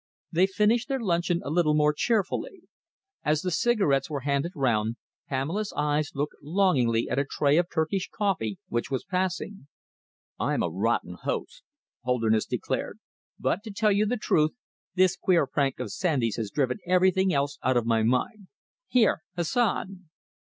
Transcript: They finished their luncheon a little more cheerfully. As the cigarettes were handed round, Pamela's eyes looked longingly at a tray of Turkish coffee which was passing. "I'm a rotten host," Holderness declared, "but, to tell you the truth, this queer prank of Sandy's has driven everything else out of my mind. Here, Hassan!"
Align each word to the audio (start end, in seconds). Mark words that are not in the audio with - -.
They 0.31 0.47
finished 0.47 0.87
their 0.87 0.99
luncheon 0.99 1.41
a 1.45 1.51
little 1.51 1.75
more 1.75 1.93
cheerfully. 1.93 2.61
As 3.23 3.43
the 3.43 3.51
cigarettes 3.51 4.09
were 4.09 4.21
handed 4.21 4.53
round, 4.55 4.95
Pamela's 5.27 5.71
eyes 5.77 6.09
looked 6.15 6.33
longingly 6.41 7.07
at 7.07 7.19
a 7.19 7.23
tray 7.29 7.59
of 7.59 7.67
Turkish 7.69 8.09
coffee 8.11 8.57
which 8.67 8.89
was 8.89 9.03
passing. 9.03 9.67
"I'm 10.39 10.63
a 10.63 10.69
rotten 10.71 11.17
host," 11.21 11.61
Holderness 12.01 12.47
declared, 12.47 12.97
"but, 13.39 13.61
to 13.61 13.69
tell 13.69 13.91
you 13.91 14.07
the 14.07 14.17
truth, 14.17 14.53
this 14.95 15.15
queer 15.15 15.45
prank 15.45 15.79
of 15.79 15.91
Sandy's 15.91 16.37
has 16.37 16.49
driven 16.49 16.79
everything 16.87 17.31
else 17.31 17.59
out 17.61 17.77
of 17.77 17.85
my 17.85 18.01
mind. 18.01 18.47
Here, 18.87 19.21
Hassan!" 19.35 20.09